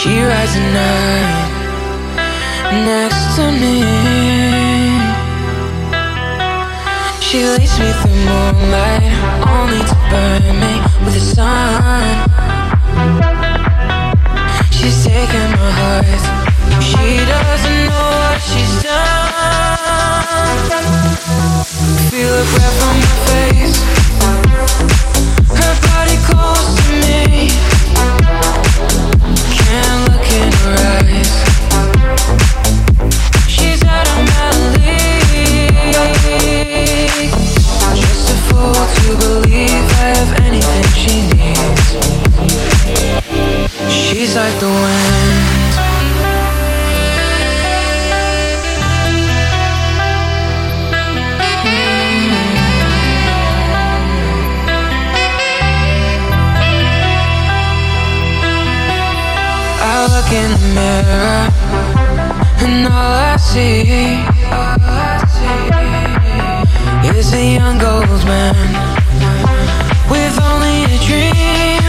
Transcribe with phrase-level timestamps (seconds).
[0.00, 1.50] She rides the night
[2.86, 3.84] next to me.
[7.20, 9.12] She leads me through moonlight,
[9.46, 10.72] only to burn me
[11.04, 12.02] with the sun.
[14.72, 16.22] She's taking my heart.
[16.82, 19.76] She doesn't know what she's done.
[22.08, 23.78] Feel a breath on my face.
[25.60, 27.20] Her body calls to me.
[33.46, 35.70] She's out of my league.
[37.94, 41.86] Just a fool to believe I have anything she needs.
[43.92, 45.59] She's like the wind.
[60.02, 61.40] I look in the mirror
[62.64, 63.82] and all I see
[67.18, 68.56] is a young gold man
[70.08, 71.84] with only a dream.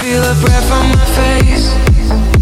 [0.00, 2.39] Feel a breath on my face.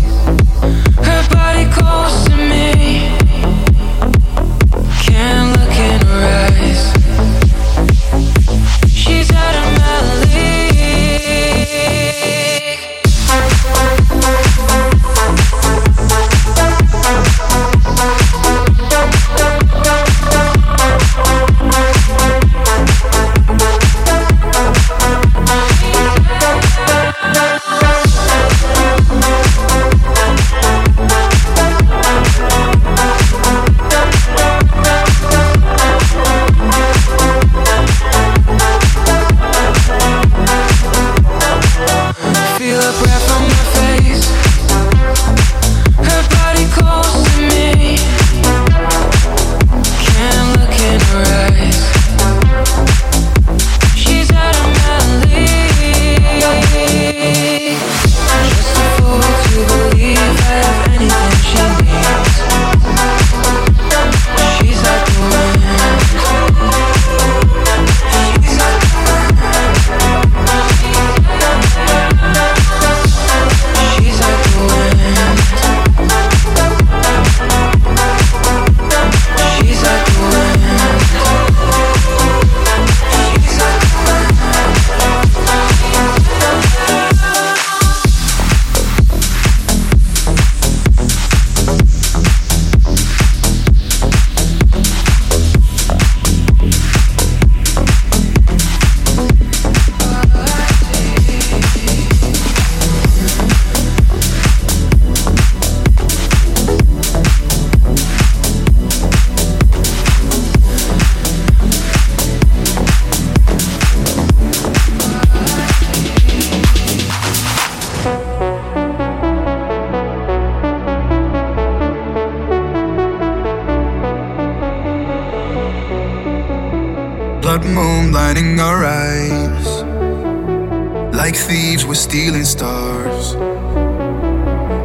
[132.08, 133.34] Stealing stars.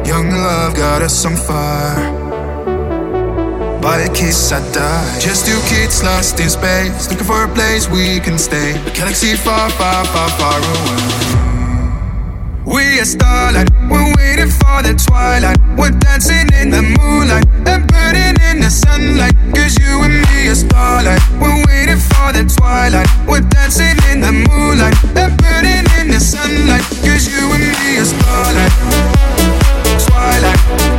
[0.06, 2.12] Young love got us on fire.
[3.80, 5.18] By a kiss, I die.
[5.20, 8.72] Just two kids lost in space, looking for a place we can stay.
[8.72, 11.43] A galaxy far, far, far, far away.
[12.64, 15.58] We are starlight, we're waiting for the twilight.
[15.76, 19.34] We're dancing in the moonlight and burning in the sunlight.
[19.54, 21.20] Cause you and me are starlight.
[21.38, 23.08] We're waiting for the twilight.
[23.28, 26.84] We're dancing in the moonlight and burning in the sunlight.
[27.04, 28.72] Cause you and me are starlight.
[30.08, 30.93] Twilight.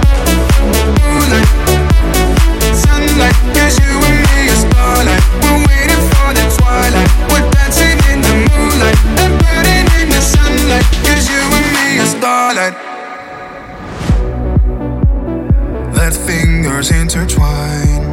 [16.76, 18.04] Fingers intertwine.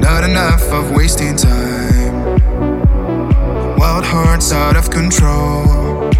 [0.00, 2.48] Not enough of wasting time.
[3.78, 6.10] Wild hearts out of control.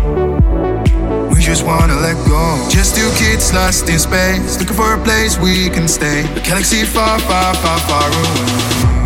[1.30, 2.68] We just wanna let go.
[2.70, 6.20] Just two kids lost in space, looking for a place we can stay.
[6.36, 8.96] A galaxy far, far, far, far away.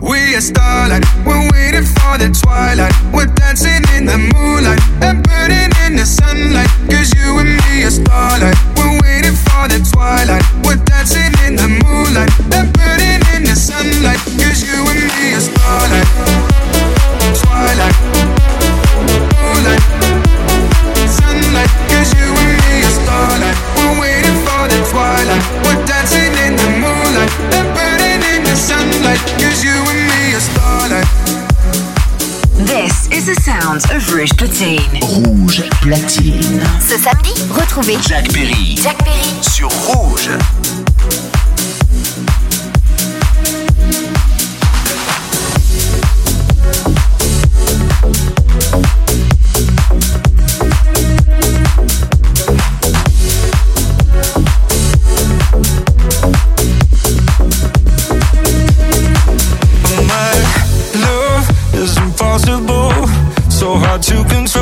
[0.00, 2.94] We are starlight, we're waiting for the twilight.
[3.12, 6.70] We're dancing in the moonlight and burning in the sunlight.
[6.88, 8.71] Cause you and me are starlight.
[9.02, 10.44] Waiting for the twilight.
[10.64, 14.22] We're dancing in the moonlight and burning in the sunlight.
[14.38, 16.08] Cause you and me are starlight.
[17.42, 18.21] Twilight.
[33.22, 35.00] Is the sound of Rouge Platine.
[35.02, 36.60] Rouge platine.
[36.80, 40.30] Ce samedi, retrouvez Jack Perry Jack Perry sur Rouge.
[64.02, 64.61] To control.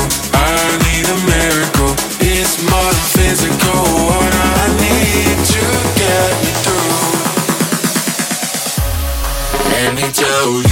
[10.33, 10.70] Oh.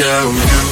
[0.00, 0.69] down.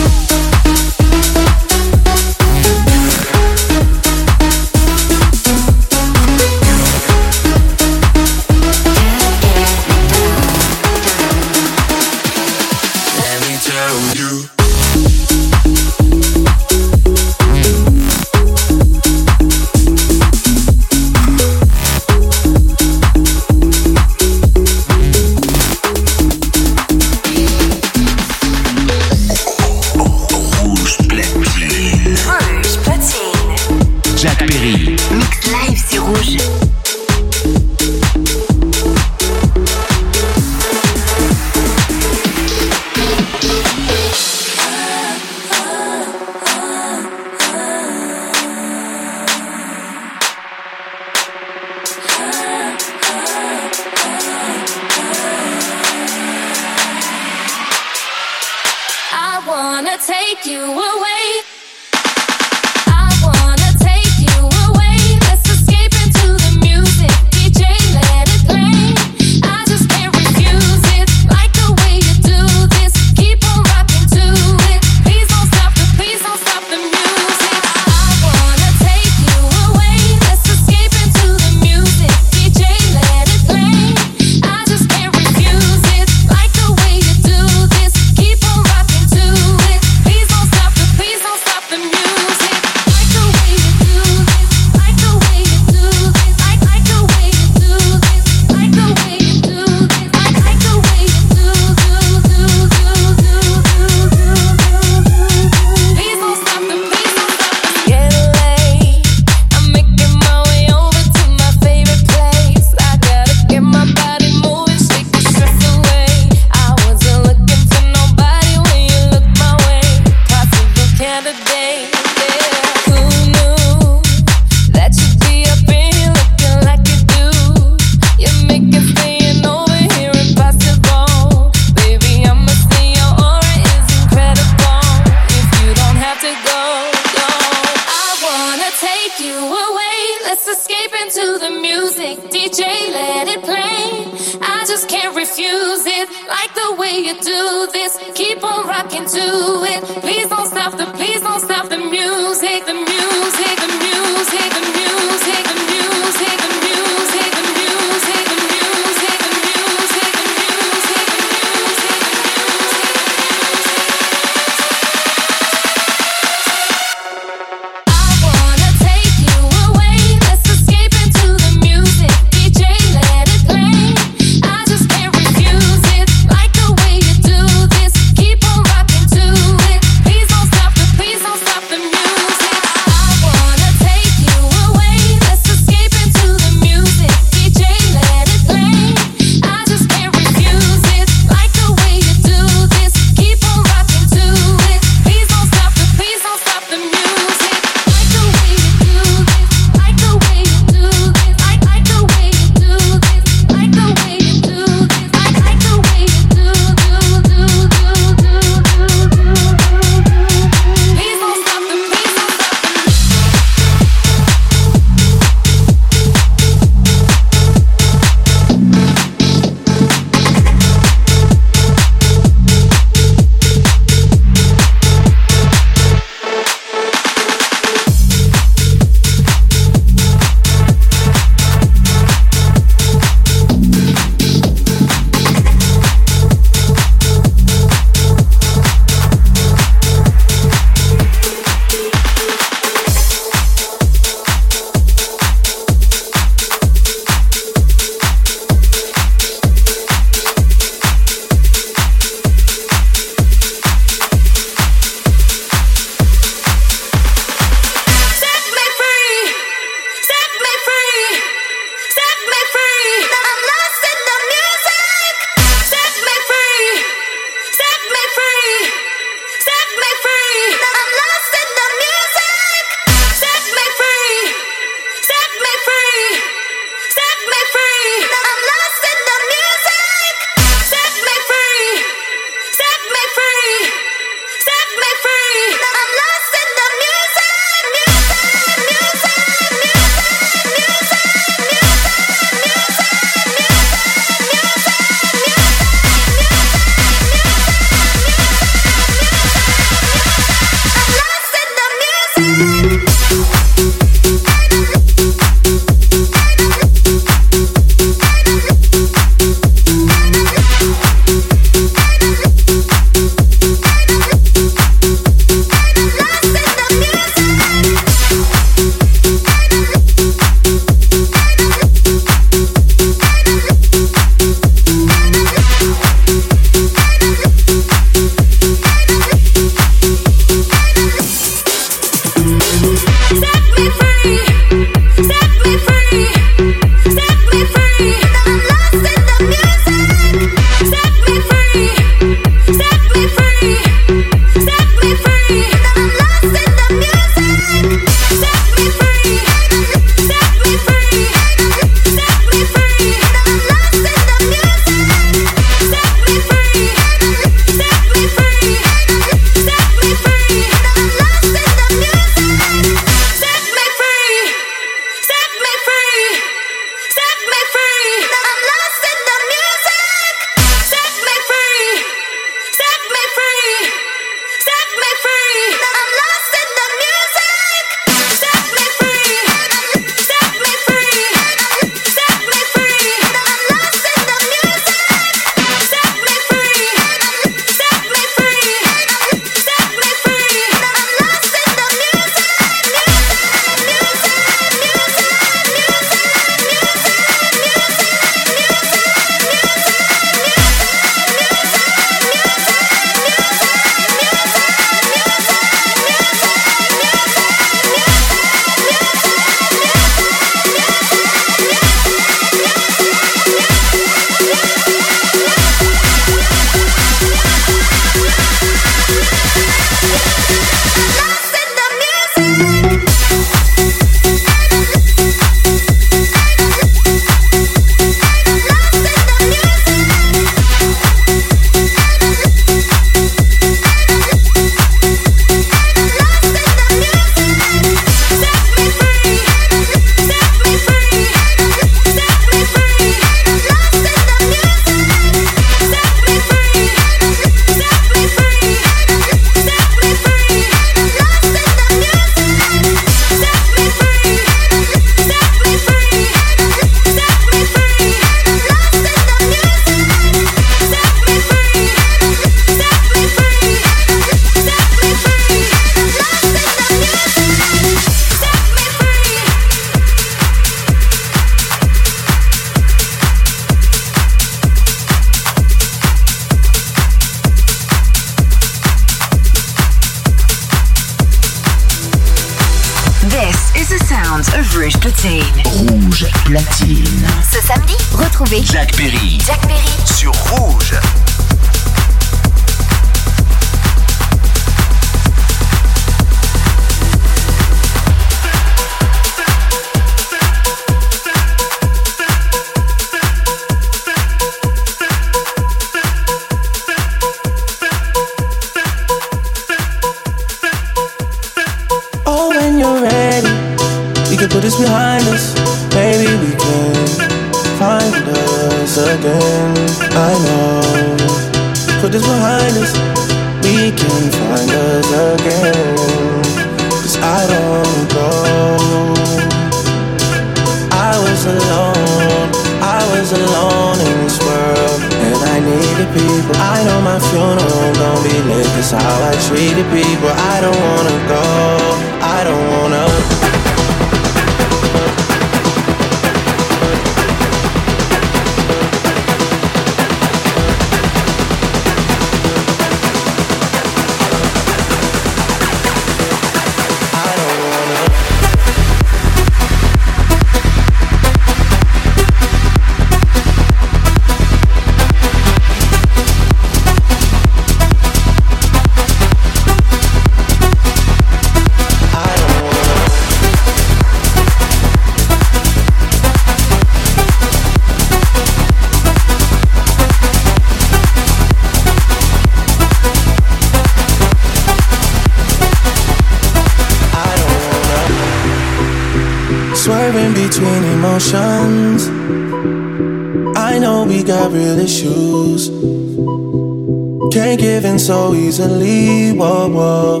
[597.88, 599.12] So easily.
[599.12, 600.00] Whoa, whoa.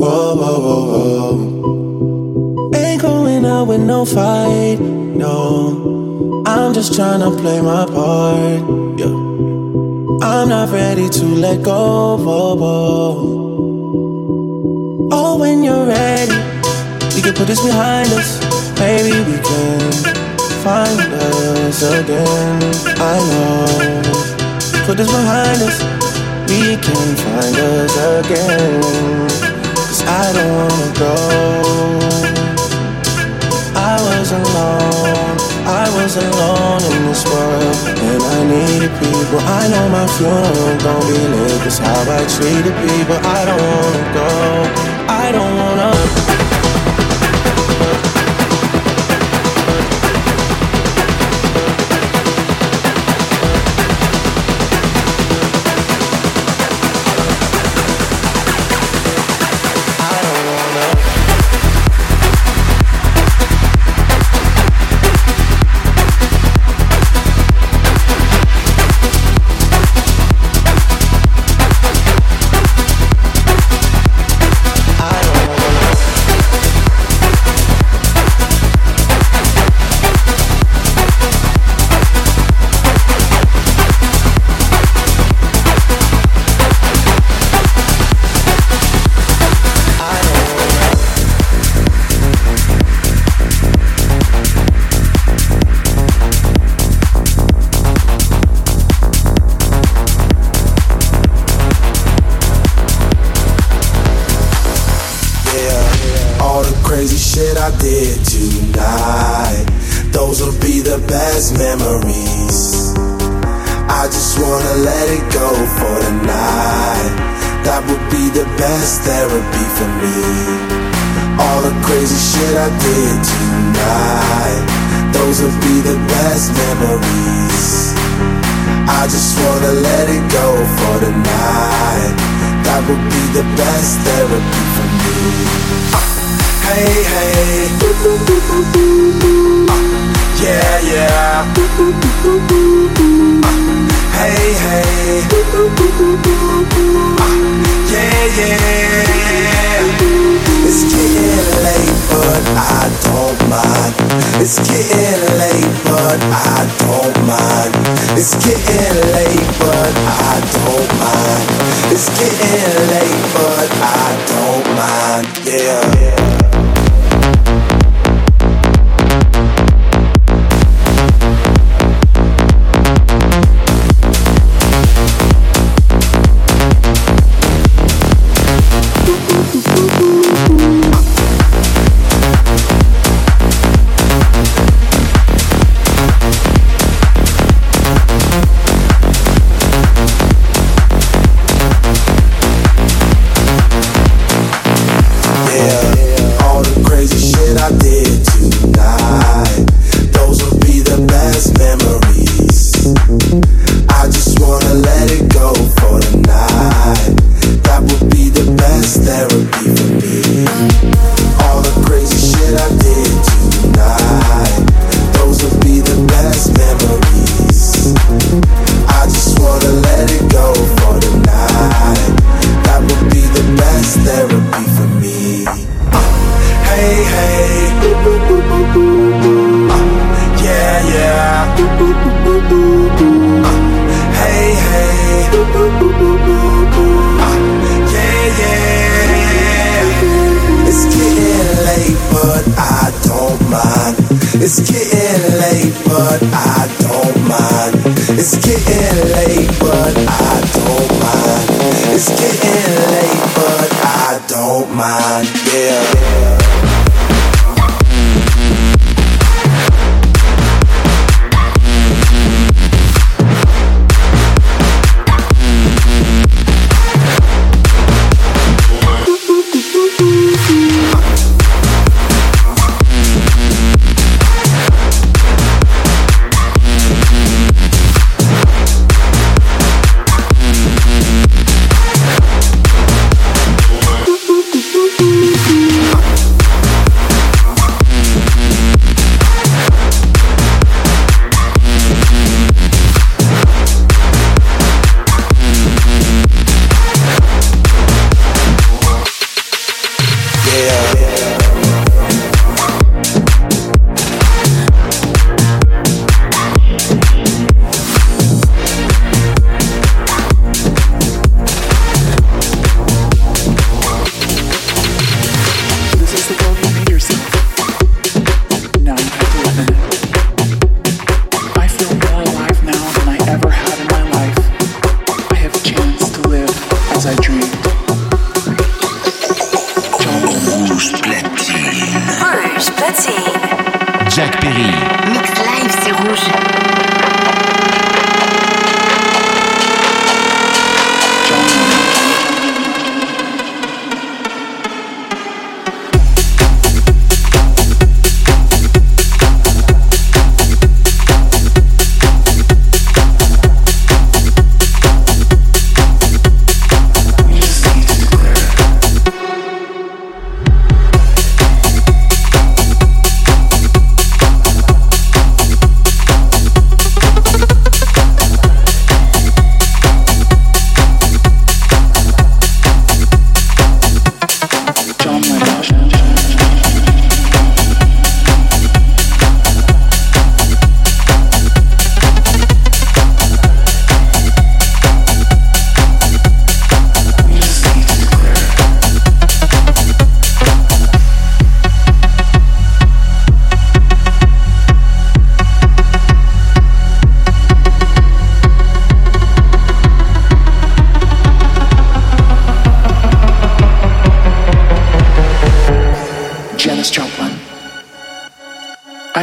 [0.00, 2.70] Whoa, whoa, whoa, whoa.
[2.74, 6.42] Ain't going out with no fight, no.
[6.48, 8.60] I'm just trying to play my part,
[8.98, 9.14] yeah.
[10.30, 13.14] I'm not ready to let go, whoa, whoa.
[15.12, 16.34] Oh, when you're ready,
[17.14, 18.40] we can put this behind us.
[18.80, 19.92] Maybe we can
[20.64, 22.62] find us again.
[22.98, 24.03] I know.
[24.84, 25.80] Put this behind us,
[26.46, 28.82] we can find us again.
[29.88, 31.14] Cause I don't wanna go.
[33.74, 39.40] I was alone, I was alone in this world, and I needed people.
[39.40, 43.16] I know my funeral gon' be lit, cause how I treated people.
[43.24, 44.28] I don't wanna go,
[45.08, 46.23] I don't wanna.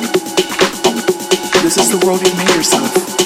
[1.89, 3.20] the world you've made yourself.